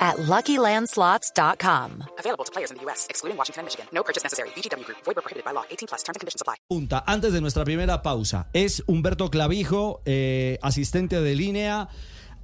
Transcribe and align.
at 0.00 0.16
LuckyLandSlots.com. 0.16 2.04
Available 2.18 2.44
to 2.44 2.52
players 2.52 2.70
in 2.70 2.78
the 2.78 2.84
U.S., 2.86 3.06
excluding 3.10 3.36
Washington 3.36 3.60
and 3.60 3.66
Michigan. 3.66 3.86
No 3.92 4.02
purchase 4.02 4.24
necessary. 4.24 4.48
VGW 4.56 4.84
Group. 4.84 4.98
Void 5.04 5.16
prohibited 5.16 5.44
by 5.44 5.52
law. 5.52 5.64
18 5.70 5.88
plus. 5.88 6.02
Terms 6.02 6.16
and 6.16 6.20
conditions 6.20 6.40
apply. 6.40 6.56
Punta, 6.68 7.04
antes 7.06 7.32
de 7.32 7.40
nuestra 7.40 7.64
primera 7.64 8.02
pausa, 8.02 8.48
es 8.54 8.82
Humberto 8.86 9.30
Clavijo, 9.30 10.00
eh, 10.06 10.58
asistente 10.62 11.20
de 11.20 11.34
línea, 11.34 11.88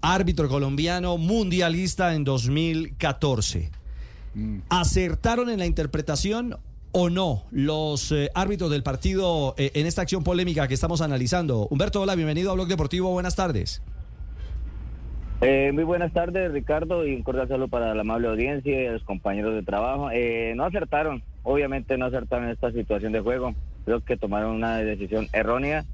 árbitro 0.02 0.48
colombiano, 0.48 1.16
mundialista 1.16 2.14
en 2.14 2.24
2014. 2.24 3.70
¿Acertaron 4.68 5.48
en 5.48 5.58
la 5.60 5.66
interpretación 5.66 6.58
o 6.92 7.08
no 7.08 7.46
los 7.50 8.12
eh, 8.12 8.30
árbitros 8.34 8.70
del 8.70 8.82
partido 8.82 9.54
eh, 9.56 9.70
en 9.74 9.86
esta 9.86 10.02
acción 10.02 10.22
polémica 10.24 10.68
que 10.68 10.74
estamos 10.74 11.00
analizando? 11.00 11.66
Humberto, 11.70 12.02
hola, 12.02 12.14
bienvenido 12.14 12.50
a 12.50 12.54
Blog 12.54 12.68
Deportivo, 12.68 13.10
buenas 13.10 13.34
tardes. 13.34 13.80
Eh, 15.42 15.70
muy 15.74 15.84
buenas 15.84 16.12
tardes, 16.12 16.50
Ricardo, 16.50 17.06
y 17.06 17.14
un 17.14 17.22
cordial 17.22 17.48
saludo 17.48 17.68
para 17.68 17.94
la 17.94 18.00
amable 18.00 18.28
audiencia 18.28 18.82
y 18.82 18.86
a 18.86 18.92
los 18.92 19.04
compañeros 19.04 19.54
de 19.54 19.62
trabajo. 19.62 20.10
Eh, 20.10 20.54
no 20.56 20.64
acertaron, 20.64 21.22
obviamente 21.42 21.98
no 21.98 22.06
acertaron 22.06 22.46
en 22.46 22.52
esta 22.52 22.72
situación 22.72 23.12
de 23.12 23.20
juego. 23.20 23.54
Creo 23.84 24.00
que 24.00 24.16
tomaron 24.16 24.52
una 24.56 24.78
decisión 24.78 25.28
errónea, 25.32 25.84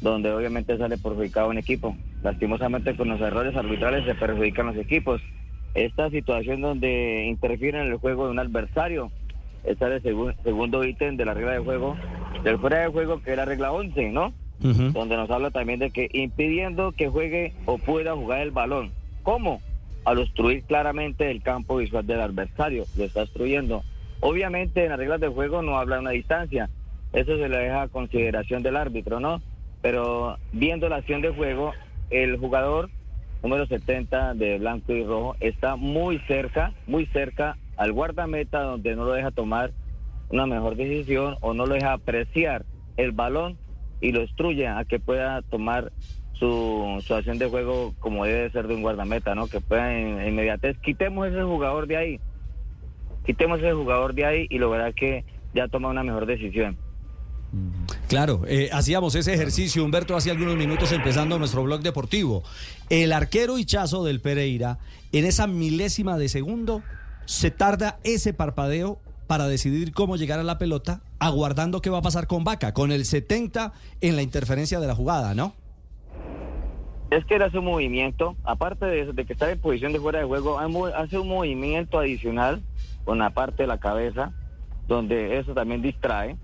donde 0.00 0.30
obviamente 0.30 0.76
sale 0.76 0.98
perjudicado 0.98 1.48
un 1.48 1.58
equipo. 1.58 1.96
Lastimosamente 2.22 2.94
con 2.94 3.08
los 3.08 3.20
errores 3.20 3.56
arbitrales 3.56 4.04
se 4.04 4.14
perjudican 4.14 4.66
los 4.66 4.76
equipos. 4.76 5.22
Esta 5.74 6.10
situación 6.10 6.60
donde 6.60 7.24
interfieren 7.26 7.86
en 7.86 7.92
el 7.92 7.98
juego 7.98 8.26
de 8.26 8.32
un 8.32 8.38
adversario, 8.38 9.10
está 9.64 9.88
es 9.88 10.04
el 10.04 10.12
segu- 10.14 10.34
segundo 10.44 10.84
ítem 10.84 11.16
de 11.16 11.24
la 11.24 11.32
regla 11.32 11.52
de 11.52 11.60
juego, 11.60 11.96
del 12.44 12.58
fuera 12.58 12.80
de 12.80 12.88
juego 12.88 13.20
que 13.22 13.30
es 13.30 13.36
la 13.38 13.46
regla 13.46 13.72
11, 13.72 14.10
¿no? 14.10 14.34
Donde 14.62 15.16
nos 15.16 15.30
habla 15.30 15.50
también 15.50 15.80
de 15.80 15.90
que 15.90 16.08
impidiendo 16.12 16.92
que 16.92 17.08
juegue 17.08 17.52
o 17.66 17.78
pueda 17.78 18.14
jugar 18.14 18.40
el 18.40 18.50
balón. 18.50 18.92
¿Cómo? 19.22 19.60
Al 20.04 20.18
obstruir 20.18 20.64
claramente 20.64 21.30
el 21.30 21.42
campo 21.42 21.76
visual 21.76 22.06
del 22.06 22.20
adversario, 22.20 22.84
lo 22.96 23.04
está 23.04 23.22
obstruyendo. 23.22 23.82
Obviamente 24.20 24.84
en 24.84 24.90
las 24.90 24.98
reglas 24.98 25.20
de 25.20 25.28
juego 25.28 25.62
no 25.62 25.78
habla 25.78 26.00
una 26.00 26.10
distancia, 26.10 26.70
eso 27.12 27.36
se 27.36 27.48
le 27.48 27.58
deja 27.58 27.82
a 27.82 27.88
consideración 27.88 28.62
del 28.62 28.76
árbitro, 28.76 29.20
¿no? 29.20 29.42
Pero 29.80 30.38
viendo 30.52 30.88
la 30.88 30.96
acción 30.96 31.22
de 31.22 31.30
juego, 31.30 31.72
el 32.10 32.36
jugador 32.38 32.88
número 33.42 33.66
70 33.66 34.34
de 34.34 34.58
blanco 34.58 34.92
y 34.92 35.04
rojo 35.04 35.36
está 35.40 35.76
muy 35.76 36.18
cerca, 36.20 36.72
muy 36.86 37.06
cerca 37.06 37.56
al 37.76 37.92
guardameta 37.92 38.62
donde 38.62 38.94
no 38.94 39.04
lo 39.04 39.12
deja 39.12 39.30
tomar 39.30 39.72
una 40.30 40.46
mejor 40.46 40.76
decisión 40.76 41.36
o 41.40 41.52
no 41.52 41.66
lo 41.66 41.74
deja 41.74 41.92
apreciar 41.92 42.64
el 42.96 43.12
balón 43.12 43.58
y 44.02 44.12
lo 44.12 44.24
obstruye 44.24 44.68
a 44.68 44.84
que 44.84 44.98
pueda 44.98 45.40
tomar 45.40 45.92
su, 46.34 47.02
su 47.06 47.14
acción 47.14 47.38
de 47.38 47.48
juego 47.48 47.94
como 48.00 48.26
debe 48.26 48.50
ser 48.50 48.66
de 48.66 48.74
un 48.74 48.82
guardameta, 48.82 49.34
¿no? 49.34 49.46
Que 49.46 49.60
pueda 49.60 49.96
en, 49.96 50.20
en 50.20 50.28
inmediatez. 50.28 50.76
Quitemos 50.80 51.28
ese 51.28 51.42
jugador 51.42 51.86
de 51.86 51.96
ahí. 51.96 52.20
Quitemos 53.24 53.60
ese 53.60 53.72
jugador 53.72 54.12
de 54.14 54.26
ahí 54.26 54.46
y 54.50 54.58
lo 54.58 54.68
verá 54.68 54.92
que 54.92 55.24
ya 55.54 55.68
toma 55.68 55.88
una 55.88 56.02
mejor 56.02 56.26
decisión. 56.26 56.76
Claro, 58.08 58.42
eh, 58.46 58.70
hacíamos 58.72 59.14
ese 59.14 59.34
ejercicio, 59.34 59.84
Humberto, 59.84 60.16
hace 60.16 60.30
algunos 60.30 60.56
minutos 60.56 60.90
empezando 60.90 61.38
nuestro 61.38 61.62
blog 61.62 61.82
deportivo. 61.82 62.42
El 62.88 63.12
arquero 63.12 63.58
Hichazo 63.58 64.04
del 64.04 64.20
Pereira, 64.20 64.78
en 65.12 65.26
esa 65.26 65.46
milésima 65.46 66.16
de 66.16 66.28
segundo, 66.28 66.82
se 67.26 67.50
tarda 67.50 67.98
ese 68.04 68.32
parpadeo 68.32 68.98
para 69.26 69.46
decidir 69.46 69.92
cómo 69.92 70.16
llegar 70.16 70.40
a 70.40 70.44
la 70.44 70.58
pelota, 70.58 71.02
aguardando 71.22 71.80
qué 71.80 71.88
va 71.88 71.98
a 71.98 72.02
pasar 72.02 72.26
con 72.26 72.42
Vaca, 72.42 72.74
con 72.74 72.90
el 72.90 73.04
70 73.04 73.72
en 74.00 74.16
la 74.16 74.22
interferencia 74.22 74.80
de 74.80 74.88
la 74.88 74.94
jugada, 74.96 75.34
¿no? 75.34 75.54
Es 77.10 77.24
que 77.26 77.36
él 77.36 77.42
hace 77.42 77.58
un 77.58 77.66
movimiento, 77.66 78.36
aparte 78.42 78.86
de 78.86 79.02
eso, 79.02 79.12
de 79.12 79.24
que 79.24 79.34
está 79.34 79.50
en 79.50 79.60
posición 79.60 79.92
de 79.92 80.00
fuera 80.00 80.18
de 80.18 80.24
juego, 80.24 80.58
hace 80.58 81.18
un 81.18 81.28
movimiento 81.28 81.98
adicional 81.98 82.62
con 83.04 83.18
la 83.18 83.30
parte 83.30 83.62
de 83.62 83.66
la 83.66 83.78
cabeza, 83.78 84.32
donde 84.88 85.38
eso 85.38 85.54
también 85.54 85.80
distrae, 85.80 86.36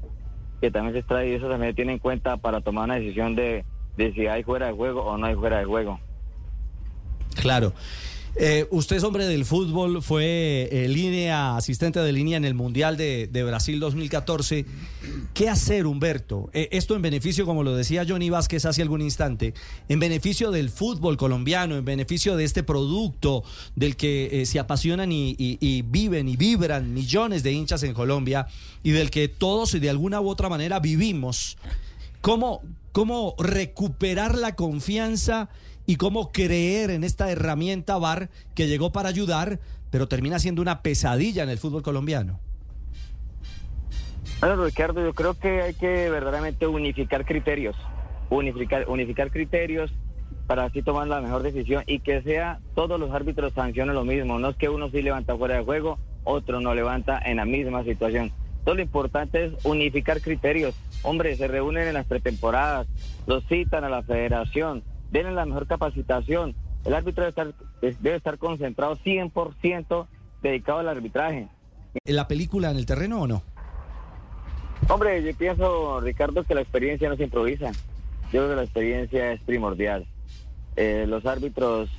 que 0.60 0.70
también 0.70 0.92
se 0.92 1.00
extrae 1.00 1.30
y 1.30 1.32
eso 1.32 1.48
también 1.48 1.74
tiene 1.74 1.94
en 1.94 1.98
cuenta 1.98 2.36
para 2.36 2.60
tomar 2.60 2.84
una 2.84 2.96
decisión 2.96 3.34
de, 3.34 3.64
de 3.96 4.12
si 4.12 4.26
hay 4.26 4.44
fuera 4.44 4.66
de 4.66 4.72
juego 4.72 5.02
o 5.02 5.18
no 5.18 5.26
hay 5.26 5.34
fuera 5.34 5.58
de 5.58 5.64
juego. 5.64 5.98
Claro. 7.34 7.72
Eh, 8.36 8.66
usted 8.70 8.96
es 8.96 9.04
hombre 9.04 9.26
del 9.26 9.44
fútbol, 9.44 10.02
fue 10.02 10.68
eh, 10.70 10.88
línea, 10.88 11.56
asistente 11.56 12.00
de 12.00 12.12
línea 12.12 12.36
en 12.36 12.44
el 12.44 12.54
Mundial 12.54 12.96
de, 12.96 13.44
Brasil 13.44 13.80
2014. 13.80 14.64
¿Qué 15.34 15.48
hacer, 15.48 15.86
Humberto? 15.86 16.50
Eh, 16.52 16.68
esto 16.72 16.94
en 16.94 17.02
beneficio, 17.02 17.46
como 17.46 17.62
lo 17.62 17.74
decía 17.74 18.04
Johnny 18.06 18.30
Vázquez 18.30 18.64
hace 18.64 18.82
algún 18.82 19.00
instante, 19.00 19.54
en 19.88 19.98
beneficio 19.98 20.50
del 20.50 20.70
fútbol 20.70 21.16
colombiano, 21.16 21.76
en 21.76 21.84
beneficio 21.84 22.36
de 22.36 22.44
este 22.44 22.62
producto 22.62 23.42
del 23.74 23.96
que 23.96 24.44
se 24.46 24.58
apasionan 24.58 25.10
y 25.10 25.82
viven 25.82 26.28
y 26.28 26.36
vibran 26.36 26.92
millones 26.92 27.42
de 27.42 27.52
hinchas 27.52 27.82
en 27.82 27.94
Colombia 27.94 28.46
y 28.82 28.90
del 28.90 29.10
que 29.10 29.28
todos 29.28 29.72
de 29.72 29.90
alguna 29.90 30.20
u 30.20 30.28
otra 30.28 30.48
manera 30.48 30.80
vivimos. 30.80 31.56
¿Cómo, 32.20 32.62
cómo 32.92 33.34
recuperar 33.38 34.36
la 34.36 34.54
confianza 34.54 35.48
y 35.88 35.96
cómo 35.96 36.30
creer 36.32 36.90
en 36.90 37.02
esta 37.02 37.30
herramienta 37.30 37.96
VAR 37.96 38.28
que 38.54 38.66
llegó 38.66 38.92
para 38.92 39.08
ayudar, 39.08 39.58
pero 39.90 40.06
termina 40.06 40.38
siendo 40.38 40.60
una 40.60 40.82
pesadilla 40.82 41.42
en 41.42 41.48
el 41.48 41.56
fútbol 41.56 41.82
colombiano? 41.82 42.38
Bueno, 44.38 44.62
Ricardo, 44.62 45.02
yo 45.02 45.14
creo 45.14 45.32
que 45.32 45.62
hay 45.62 45.72
que 45.72 46.10
verdaderamente 46.10 46.66
unificar 46.66 47.24
criterios, 47.24 47.74
unificar, 48.28 48.84
unificar 48.86 49.30
criterios 49.30 49.90
para 50.46 50.64
así 50.64 50.82
tomar 50.82 51.08
la 51.08 51.22
mejor 51.22 51.42
decisión 51.42 51.84
y 51.86 52.00
que 52.00 52.20
sea 52.20 52.60
todos 52.74 53.00
los 53.00 53.10
árbitros 53.10 53.54
sancionen 53.54 53.94
lo 53.94 54.04
mismo. 54.04 54.38
No 54.38 54.50
es 54.50 54.56
que 54.56 54.68
uno 54.68 54.90
sí 54.90 55.00
levanta 55.00 55.38
fuera 55.38 55.56
de 55.56 55.64
juego, 55.64 55.98
otro 56.22 56.60
no 56.60 56.74
levanta 56.74 57.18
en 57.18 57.38
la 57.38 57.46
misma 57.46 57.82
situación. 57.84 58.30
Todo 58.66 58.74
lo 58.74 58.82
importante 58.82 59.46
es 59.46 59.52
unificar 59.64 60.20
criterios. 60.20 60.74
Hombre, 61.02 61.34
se 61.36 61.48
reúnen 61.48 61.88
en 61.88 61.94
las 61.94 62.04
pretemporadas, 62.04 62.86
los 63.26 63.42
citan 63.46 63.84
a 63.84 63.88
la 63.88 64.02
federación, 64.02 64.82
denle 65.10 65.32
la 65.32 65.46
mejor 65.46 65.66
capacitación. 65.66 66.54
El 66.84 66.94
árbitro 66.94 67.24
debe 67.24 67.30
estar, 67.30 67.54
debe 67.80 68.16
estar 68.16 68.38
concentrado 68.38 68.96
100% 68.96 70.06
dedicado 70.42 70.78
al 70.78 70.88
arbitraje. 70.88 71.48
¿En 72.04 72.16
la 72.16 72.28
película 72.28 72.70
en 72.70 72.76
el 72.76 72.86
terreno 72.86 73.22
o 73.22 73.26
no? 73.26 73.42
Hombre, 74.88 75.22
yo 75.22 75.36
pienso, 75.36 76.00
Ricardo, 76.00 76.44
que 76.44 76.54
la 76.54 76.60
experiencia 76.60 77.08
no 77.08 77.16
se 77.16 77.24
improvisa. 77.24 77.72
Yo 78.32 78.40
creo 78.40 78.50
que 78.50 78.56
la 78.56 78.62
experiencia 78.62 79.32
es 79.32 79.40
primordial. 79.42 80.06
Eh, 80.76 81.06
los 81.08 81.26
árbitros 81.26 81.90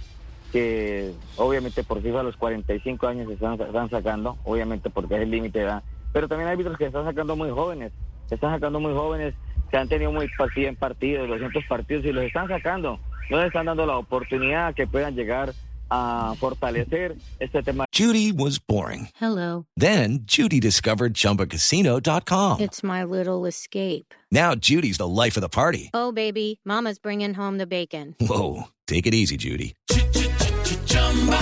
que 0.51 1.13
obviamente 1.35 1.83
por 1.83 2.01
FIFA 2.01 2.21
a 2.21 2.23
los 2.23 2.37
45 2.37 3.07
años 3.07 3.27
se 3.27 3.33
están, 3.33 3.59
están 3.61 3.89
sacando, 3.89 4.37
obviamente 4.43 4.89
porque 4.89 5.15
es 5.15 5.21
el 5.21 5.31
límite 5.31 5.59
de 5.59 5.65
edad, 5.65 5.83
pero 6.11 6.27
también 6.27 6.47
hay 6.47 6.53
árbitros 6.53 6.77
que 6.77 6.85
están 6.85 7.05
sacando 7.05 7.35
muy 7.35 7.51
jóvenes, 7.51 7.91
están 8.31 8.53
sacando 8.53 8.79
muy 8.79 8.93
jóvenes, 8.93 9.35
que 9.69 9.77
han 9.77 9.87
tenido 9.87 10.11
muy 10.11 10.29
100 10.53 10.75
partidos, 10.75 11.27
200 11.27 11.63
partidos 11.67 12.05
y 12.05 12.11
los 12.11 12.23
están 12.23 12.47
sacando. 12.47 12.99
No 13.29 13.37
les 13.37 13.47
están 13.47 13.65
dando 13.67 13.85
la 13.85 13.97
oportunidad 13.97 14.73
que 14.73 14.87
puedan 14.87 15.15
llegar 15.15 15.53
a 15.89 16.35
fortalecer 16.39 17.15
este 17.39 17.63
tema. 17.63 17.85
Judy 17.91 18.31
was 18.31 18.59
boring. 18.59 19.09
Hello. 19.19 19.65
Then 19.75 20.19
Judy 20.25 20.59
discovered 20.59 21.13
ChumbaCasino.com. 21.13 22.59
It's 22.61 22.83
my 22.83 23.03
little 23.03 23.45
escape. 23.45 24.13
Now 24.31 24.55
Judy's 24.55 24.97
the 24.97 25.07
life 25.07 25.35
of 25.37 25.41
the 25.41 25.49
party. 25.49 25.89
Oh, 25.93 26.11
baby, 26.11 26.59
Mama's 26.63 26.99
bringing 26.99 27.33
home 27.33 27.57
the 27.57 27.67
bacon. 27.67 28.15
Whoa, 28.19 28.65
take 28.87 29.07
it 29.07 29.13
easy, 29.13 29.37
Judy. 29.37 29.73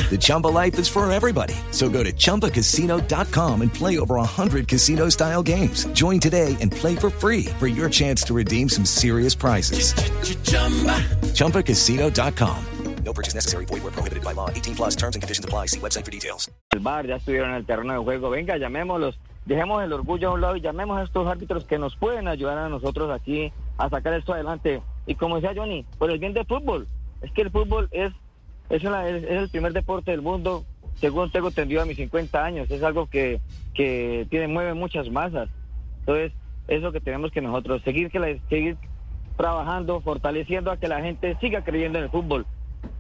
The 0.10 0.18
Chumba 0.18 0.48
life 0.48 0.80
is 0.80 0.88
for 0.88 1.10
everybody. 1.12 1.54
So 1.72 1.90
go 1.90 2.04
to 2.04 2.14
ChumbaCasino.com 2.14 3.62
and 3.62 3.74
play 3.74 4.00
over 4.00 4.16
100 4.16 4.68
casino 4.68 5.10
style 5.10 5.44
games. 5.44 5.86
Join 5.88 6.20
today 6.20 6.56
and 6.62 6.72
play 6.72 6.96
for 6.96 7.10
free 7.10 7.46
for 7.60 7.68
your 7.68 7.90
chance 7.90 8.24
to 8.24 8.34
redeem 8.34 8.70
some 8.70 8.86
serious 8.86 9.36
prizes. 9.36 9.94
ChumbaCasino.com. 11.36 12.66
No 13.04 13.14
purchase 13.14 13.34
necessary. 13.34 13.66
Void 13.66 13.84
where 13.84 13.92
prohibited 13.92 14.24
by 14.24 14.34
law. 14.34 14.50
18 14.50 14.76
plus 14.76 14.96
terms 14.96 15.16
and 15.16 15.24
conditions 15.24 15.46
apply. 15.46 15.68
See 15.68 15.80
website 15.80 16.04
for 16.04 16.12
details. 16.12 16.50
el 16.78 16.84
bar, 16.84 17.08
ya 17.08 17.16
estuvieron 17.16 17.50
en 17.50 17.56
el 17.56 17.66
terreno 17.66 17.94
de 17.94 18.00
juego. 18.00 18.30
Venga, 18.30 18.58
llamémoslos, 18.58 19.20
dejemos 19.46 19.84
el 19.84 19.94
orgullo 19.94 20.30
a 20.30 20.34
un 20.34 20.42
lado 20.42 20.56
y 20.56 20.62
llamemos 20.62 21.00
a 21.00 21.04
estos 21.04 21.28
árbitros 21.28 21.66
que 21.66 21.78
nos 21.80 21.96
pueden 21.96 22.28
ayudar 22.28 22.58
a 22.58 22.70
nosotros 22.70 23.10
aquí 23.12 23.52
a 23.78 23.90
sacar 23.90 24.14
esto 24.14 24.34
adelante. 24.34 24.82
Y 25.06 25.16
como 25.16 25.36
decía 25.36 25.54
Johnny, 25.56 25.86
por 25.98 26.12
el 26.12 26.20
bien 26.20 26.34
del 26.34 26.46
fútbol. 26.46 26.88
Es 27.22 27.32
que 27.32 27.42
el 27.42 27.50
fútbol 27.50 27.90
es, 27.92 28.12
es, 28.70 28.84
una- 28.84 29.08
es- 29.08 29.24
el 29.24 29.50
primer 29.50 29.74
deporte 29.74 30.12
del 30.12 30.22
mundo, 30.22 30.66
según 31.00 31.32
tengo 31.32 31.48
entendido 31.50 31.82
a 31.82 31.86
mis 31.86 31.98
50 31.98 32.44
años. 32.44 32.70
Es 32.72 32.82
algo 32.84 33.08
que, 33.08 33.40
que 33.74 34.26
tiene, 34.30 34.48
mueve 34.48 34.74
muchas 34.74 35.10
masas. 35.10 35.50
Entonces, 36.00 36.32
es 36.68 36.82
lo 36.82 36.92
que 36.92 37.00
tenemos 37.02 37.32
que 37.32 37.42
nosotros 37.42 37.82
seguir 37.84 38.10
que 38.12 38.20
la- 38.20 38.38
seguir 38.50 38.78
trabajando, 39.38 40.02
fortaleciendo 40.02 40.72
a 40.72 40.78
que 40.78 40.88
la 40.88 41.02
gente 41.02 41.38
siga 41.40 41.64
creyendo 41.64 41.98
en 42.00 42.06
el 42.06 42.10
fútbol. 42.10 42.46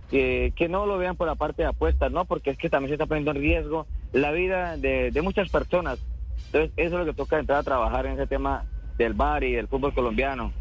Que 0.09 0.67
no 0.69 0.85
lo 0.85 0.97
vean 0.97 1.15
por 1.17 1.27
la 1.27 1.35
parte 1.35 1.63
de 1.63 1.67
apuestas, 1.67 2.11
¿no? 2.11 2.23
Porque 2.25 2.51
es 2.51 2.57
que 2.57 2.69
también 2.69 2.89
se 2.89 2.93
está 2.93 3.05
poniendo 3.07 3.31
en 3.31 3.37
riesgo 3.37 3.87
la 4.13 4.31
vida 4.31 4.77
de, 4.77 5.11
de 5.11 5.21
muchas 5.21 5.49
personas. 5.49 5.99
Entonces, 6.45 6.71
eso 6.77 6.99
es 6.99 7.05
lo 7.05 7.11
que 7.11 7.17
toca 7.17 7.39
entrar 7.39 7.59
a 7.59 7.63
trabajar 7.63 8.05
en 8.05 8.13
ese 8.13 8.25
tema 8.27 8.63
del 8.97 9.13
bar 9.13 9.43
y 9.43 9.51
del 9.53 9.67
fútbol 9.67 9.93
colombiano 9.93 10.53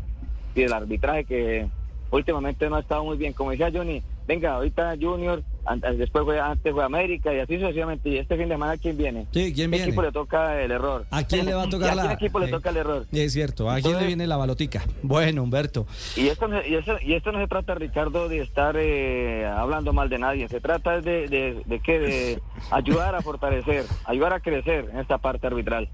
y 0.55 0.63
del 0.63 0.73
arbitraje 0.73 1.25
que 1.25 1.69
últimamente 2.11 2.69
no 2.69 2.77
ha 2.77 2.81
estado 2.81 3.05
muy 3.05 3.17
bien. 3.17 3.33
Como 3.35 3.51
decía 3.53 3.71
Johnny, 3.73 4.03
venga, 4.27 4.55
ahorita 4.55 4.95
Junior, 5.01 5.43
an- 5.65 5.81
después 5.99 6.25
fue, 6.25 6.41
antes 6.41 6.73
fue 6.73 6.85
América 6.85 7.33
y 7.35 7.39
así 7.41 7.55
sucesivamente. 7.59 8.09
¿Y 8.09 8.19
este 8.19 8.37
fin 8.37 8.49
de 8.49 8.55
semana 8.55 8.77
quién 8.77 8.97
viene? 8.97 9.27
Sí, 9.33 9.53
¿quién 9.55 9.55
¿Qué 9.55 9.77
viene? 9.77 9.85
equipo 9.85 10.03
le 10.03 10.13
toca 10.13 10.61
el 10.63 10.71
error? 10.71 11.07
¿A 11.11 11.25
quién 11.25 11.47
le 11.47 11.55
va 11.55 11.63
a 11.65 11.69
tocar 11.69 11.89
¿Y 11.89 11.93
a 11.93 11.95
la- 11.95 12.09
qué 12.09 12.15
equipo 12.15 12.39
le 12.39 12.47
eh, 12.47 12.51
toca 12.51 12.71
el 12.71 12.77
error? 12.79 13.07
Es 13.13 13.33
cierto, 13.33 13.71
¿a 13.71 13.81
quién 13.81 13.99
le 13.99 14.07
viene 14.07 14.27
la 14.27 14.37
balotica? 14.37 14.83
Bueno, 15.03 15.43
Humberto. 15.43 15.87
Y 16.17 16.29
esto, 16.29 16.49
no- 16.49 16.61
y, 16.61 16.79
y 17.03 17.15
esto 17.15 17.33
no 17.33 17.41
se 17.41 17.47
trata, 17.49 17.75
Ricardo, 17.75 18.29
de 18.29 18.41
estar 18.41 18.77
eh, 18.79 19.47
hablando 19.47 19.93
mal 19.93 20.09
de 20.09 20.19
nadie. 20.19 20.49
Se 20.49 20.61
trata 20.61 21.01
de, 21.01 21.29
de, 21.29 21.63
de, 21.65 21.81
qué? 21.81 21.99
de 21.99 22.41
ayudar 22.71 23.15
a 23.15 23.23
fortalecer, 23.23 23.85
ayudar 24.05 24.33
a 24.33 24.41
crecer 24.41 24.89
en 24.93 24.99
esta 25.01 25.19
parte 25.19 25.47
arbitral. 25.47 25.89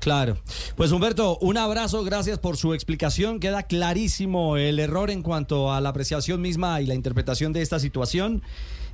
Claro. 0.00 0.38
Pues 0.76 0.92
Humberto, 0.92 1.38
un 1.40 1.56
abrazo, 1.56 2.04
gracias 2.04 2.38
por 2.38 2.56
su 2.56 2.74
explicación. 2.74 3.40
Queda 3.40 3.62
clarísimo 3.62 4.56
el 4.56 4.78
error 4.78 5.10
en 5.10 5.22
cuanto 5.22 5.72
a 5.72 5.80
la 5.80 5.90
apreciación 5.90 6.40
misma 6.40 6.80
y 6.80 6.86
la 6.86 6.94
interpretación 6.94 7.52
de 7.52 7.62
esta 7.62 7.78
situación. 7.78 8.42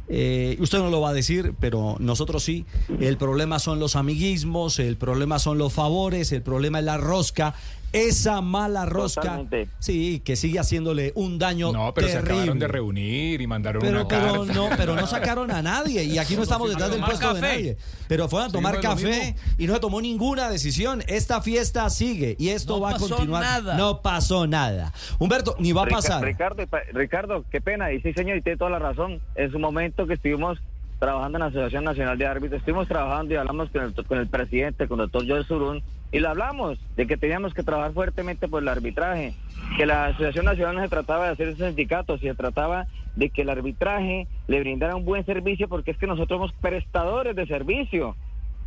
Eh, 0.09 0.57
usted 0.61 0.79
no 0.79 0.91
lo 0.91 1.01
va 1.01 1.11
a 1.11 1.15
decir, 1.15 1.55
pero 1.61 1.97
nosotros 1.99 2.43
sí. 2.43 2.67
El 3.01 3.17
problema 3.17 3.59
son 3.59 3.79
los 3.79 3.97
amiguismos, 3.97 4.79
el 4.79 4.97
problema 4.97 5.39
son 5.39 5.59
los 5.59 5.73
favores, 5.73 6.33
el 6.33 6.43
problema 6.43 6.81
es 6.81 6.85
la 6.85 6.97
rosca. 6.97 7.55
Esa 7.93 8.41
mala 8.41 8.87
rosca, 8.87 9.21
Totalmente. 9.21 9.69
sí, 9.79 10.21
que 10.25 10.35
sigue 10.37 10.59
haciéndole 10.59 11.13
un 11.15 11.39
daño 11.39 11.73
No, 11.73 11.93
pero 11.93 12.09
se 12.09 12.17
acabaron 12.19 12.45
terrible. 12.59 12.61
de 12.61 12.69
reunir 12.69 13.41
y 13.43 13.47
mandaron 13.47 13.83
Pero, 13.83 14.01
una 14.01 14.09
pero 14.09 14.45
carta. 14.47 14.53
no, 14.55 14.69
pero 14.77 14.95
no 14.97 15.07
sacaron 15.07 15.51
a 15.51 15.61
nadie 15.61 16.05
y 16.05 16.17
aquí 16.19 16.35
no 16.37 16.43
estamos 16.43 16.71
detrás 16.71 16.91
del 16.91 17.03
puesto 17.05 17.35
de 17.35 17.41
nadie. 17.43 17.77
Pero 18.09 18.29
fueron 18.29 18.49
a 18.49 18.53
tomar 18.53 18.81
café 18.81 19.37
y 19.59 19.67
no 19.67 19.75
se 19.75 19.81
tomó 19.81 20.01
ninguna 20.01 20.49
decisión. 20.51 21.03
Esta 21.07 21.43
fiesta 21.43 21.89
sigue 21.91 22.35
y 22.39 22.49
esto 22.49 22.75
No 22.77 22.81
va 22.81 22.91
a 22.93 22.99
continuar. 22.99 23.43
nada. 23.43 23.77
No 23.77 24.01
pasó 24.01 24.47
nada. 24.47 24.93
Humberto, 25.19 25.55
ni 25.59 25.73
va 25.73 25.83
a 25.83 25.87
pasar. 25.87 26.23
Ricardo, 26.25 26.63
Ricardo, 26.93 27.45
qué 27.51 27.61
pena. 27.61 27.93
Y 27.93 28.01
sí, 28.01 28.13
señor, 28.15 28.39
y 28.39 28.43
tiene 28.43 28.57
toda 28.57 28.71
la 28.71 28.79
razón. 28.79 29.21
En 29.35 29.51
su 29.53 29.59
momento 29.59 30.07
que 30.07 30.15
estuvimos 30.15 30.59
trabajando 30.99 31.37
en 31.39 31.41
la 31.41 31.47
Asociación 31.49 31.85
Nacional 31.85 32.17
de 32.17 32.27
Árbitros, 32.27 32.61
estuvimos 32.61 32.89
trabajando 32.89 33.35
y 33.35 33.37
hablamos 33.37 33.69
con 33.71 33.83
el, 33.83 33.95
con 34.07 34.19
el 34.19 34.29
presidente, 34.29 34.87
con 34.89 35.01
el 35.01 35.07
doctor 35.11 35.29
Joel 35.29 35.45
Surún, 35.47 35.83
y 36.13 36.21
le 36.21 36.29
hablamos 36.29 36.79
de 36.95 37.07
que 37.07 37.17
teníamos 37.17 37.55
que 37.55 37.63
trabajar 37.63 37.95
fuertemente 37.95 38.47
por 38.47 38.63
el 38.63 38.69
arbitraje, 38.69 39.35
que 39.79 39.87
la 39.87 40.07
Asociación 40.07 40.45
Nacional 40.45 40.77
no 40.77 40.83
se 40.83 40.89
trataba 40.89 41.27
de 41.27 41.33
hacer 41.33 41.49
ese 41.49 41.67
sindicato, 41.67 42.19
se 42.19 42.35
trataba 42.35 42.87
de 43.17 43.31
que 43.31 43.43
el 43.43 43.51
arbitraje 43.51 44.29
le 44.47 44.61
brindara 44.61 44.95
un 44.95 45.07
buen 45.07 45.25
servicio, 45.25 45.69
porque 45.69 45.91
es 45.91 45.97
que 45.97 46.07
nosotros 46.07 46.39
somos 46.39 46.53
prestadores 46.61 47.35
de 47.35 47.47
servicio, 47.47 48.15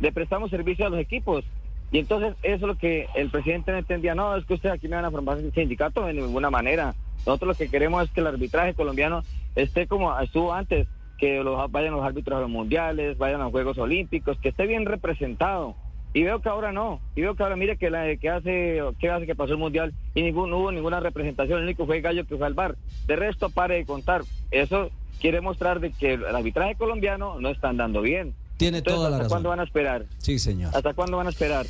le 0.00 0.10
prestamos 0.10 0.50
servicio 0.50 0.86
a 0.86 0.90
los 0.90 0.98
equipos. 0.98 1.44
Y 1.92 2.00
entonces 2.00 2.34
eso 2.42 2.54
es 2.56 2.62
lo 2.62 2.76
que 2.76 3.06
el 3.14 3.30
presidente 3.30 3.70
no 3.70 3.78
entendía, 3.78 4.16
no, 4.16 4.36
es 4.36 4.44
que 4.44 4.54
ustedes 4.54 4.74
aquí 4.74 4.88
me 4.88 4.96
van 4.96 5.04
a 5.04 5.10
formar 5.12 5.38
sindicato 5.54 6.04
de 6.04 6.14
ninguna 6.14 6.50
manera. 6.50 6.94
Nosotros 7.18 7.48
lo 7.48 7.54
que 7.54 7.70
queremos 7.70 8.02
es 8.04 8.10
que 8.10 8.20
el 8.20 8.26
arbitraje 8.26 8.74
colombiano 8.74 9.22
esté 9.54 9.86
como 9.86 10.18
estuvo 10.18 10.52
antes, 10.52 10.88
que 11.16 11.42
los, 11.44 11.70
vayan 11.70 11.92
los 11.92 12.04
árbitros 12.04 12.38
a 12.38 12.40
los 12.40 12.50
mundiales, 12.50 13.16
vayan 13.18 13.40
a 13.40 13.44
los 13.44 13.52
Juegos 13.52 13.78
Olímpicos, 13.78 14.36
que 14.38 14.48
esté 14.48 14.66
bien 14.66 14.84
representado. 14.84 15.76
Y 16.16 16.22
veo 16.22 16.40
que 16.40 16.48
ahora 16.48 16.72
no, 16.72 16.98
y 17.14 17.20
veo 17.20 17.34
que 17.34 17.42
ahora 17.42 17.56
mire 17.56 17.76
que, 17.76 17.90
la, 17.90 18.16
que 18.16 18.30
hace 18.30 18.80
que 18.98 19.10
hace 19.10 19.26
que 19.26 19.34
pasó 19.34 19.52
el 19.52 19.58
mundial 19.58 19.92
y 20.14 20.22
ningún, 20.22 20.48
no 20.48 20.56
hubo 20.60 20.72
ninguna 20.72 20.98
representación, 20.98 21.58
el 21.58 21.64
único 21.66 21.84
fue 21.84 22.00
Gallo 22.00 22.24
que 22.24 22.38
fue 22.38 22.46
al 22.46 22.54
bar. 22.54 22.74
De 23.06 23.16
resto, 23.16 23.50
pare 23.50 23.74
de 23.74 23.84
contar. 23.84 24.22
Eso 24.50 24.90
quiere 25.20 25.42
mostrar 25.42 25.78
de 25.78 25.90
que 25.92 26.14
el 26.14 26.24
arbitraje 26.24 26.74
colombiano 26.76 27.38
no 27.38 27.50
está 27.50 27.68
andando 27.68 28.00
bien. 28.00 28.32
Tiene 28.56 28.78
Entonces, 28.78 28.96
toda 28.96 29.10
la 29.10 29.16
¿hasta 29.16 29.24
razón. 29.24 29.34
cuándo 29.34 29.48
van 29.50 29.60
a 29.60 29.64
esperar? 29.64 30.06
Sí, 30.16 30.38
señor. 30.38 30.74
¿Hasta 30.74 30.94
cuándo 30.94 31.18
van 31.18 31.26
a 31.26 31.30
esperar? 31.30 31.66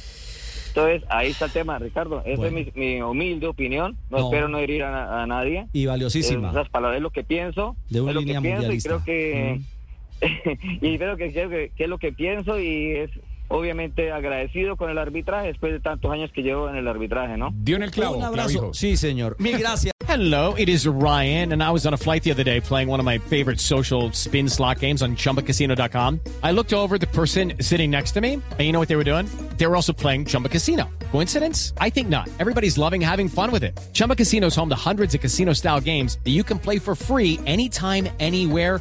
Entonces, 0.69 1.03
ahí 1.09 1.31
está 1.33 1.47
el 1.47 1.51
tema, 1.53 1.79
Ricardo. 1.81 2.23
Esa 2.25 2.37
Bueno. 2.37 2.59
es 2.59 2.77
mi, 2.77 2.81
mi 2.81 3.03
humilde 3.03 3.49
opinión. 3.49 3.97
No, 4.11 4.19
No. 4.19 4.25
espero 4.27 4.47
no 4.49 4.59
herir 4.59 4.85
a, 4.85 5.23
a 5.23 5.27
nadie. 5.27 5.67
Y 5.73 5.87
valiosísima. 5.87 6.49
Eh, 6.49 6.51
Esas 6.53 6.69
palabras 6.69 6.99
es 6.99 7.03
lo 7.03 7.11
que 7.11 7.25
pienso. 7.25 7.75
De 7.91 8.01
una 8.01 8.11
es 8.13 8.15
lo 8.15 8.21
línea 8.21 8.41
que 8.41 8.49
pienso 8.49 8.73
y 8.73 8.81
creo 8.81 9.03
que... 9.05 9.61
y 10.81 10.99
creo 10.99 11.17
que, 11.17 11.33
creo 11.33 11.51
que, 11.51 11.73
que 11.77 11.85
es 11.85 11.91
lo 11.91 11.99
que 11.99 12.13
pienso 12.13 12.61
y 12.61 12.93
es 12.93 13.11
obviamente 13.49 14.13
agradecido 14.13 14.77
con 14.77 14.91
el 14.91 14.99
arbitraje 14.99 15.49
después 15.49 15.73
de 15.73 15.81
tantos 15.81 16.11
años 16.13 16.31
que 16.35 16.43
llevo 16.43 16.69
en 16.69 16.77
el 16.77 16.89
arbitraje, 16.89 17.37
¿no? 17.37 17.51
Dio 17.55 17.77
en 17.77 17.83
el 17.83 17.91
clavo, 17.91 18.17
Un 18.17 18.25
abrazo. 18.25 18.49
clavijo. 18.49 18.75
Sí, 18.75 18.97
señor. 18.97 19.37
Mil 19.39 19.59
gracias. 19.59 19.93
Hello, 20.09 20.55
it 20.57 20.69
is 20.69 20.87
Ryan, 20.87 21.53
and 21.53 21.63
I 21.63 21.71
was 21.73 21.85
on 21.85 21.93
a 21.93 21.97
flight 21.97 22.23
the 22.23 22.31
other 22.31 22.45
day 22.45 22.61
playing 22.61 22.89
one 22.89 23.01
of 23.01 23.05
my 23.07 23.19
favorite 23.19 23.59
social 23.61 24.11
spin 24.13 24.49
slot 24.49 24.79
games 24.81 25.03
on 25.03 25.17
chumbacasino.com. 25.17 26.21
I 26.45 26.53
looked 26.53 26.73
over 26.73 26.95
at 26.95 27.01
the 27.01 27.09
person 27.09 27.55
sitting 27.61 27.91
next 27.91 28.13
to 28.13 28.21
me, 28.21 28.35
and 28.35 28.61
you 28.61 28.73
know 28.73 28.79
what 28.79 28.89
they 28.89 28.97
were 28.97 29.05
doing? 29.05 29.27
They 29.59 29.67
were 29.67 29.75
also 29.75 29.93
playing 29.93 30.27
Chumba 30.27 30.49
Casino. 30.49 30.89
Coincidence? 31.13 31.73
I 31.81 31.91
think 31.91 32.09
not. 32.09 32.29
Everybody's 32.39 32.79
loving 32.79 33.01
having 33.01 33.29
fun 33.29 33.51
with 33.51 33.65
it. 33.65 33.77
Chumba 33.93 34.15
Casino 34.15 34.47
is 34.47 34.55
home 34.57 34.69
to 34.69 34.77
hundreds 34.77 35.15
of 35.15 35.21
casino 35.21 35.53
style 35.55 35.81
games 35.81 36.19
that 36.25 36.31
you 36.31 36.45
can 36.45 36.59
play 36.59 36.79
for 36.79 36.95
free 36.95 37.41
anytime, 37.47 38.09
anywhere, 38.21 38.81